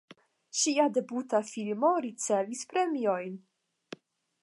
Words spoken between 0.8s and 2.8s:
debuta filmo ricevis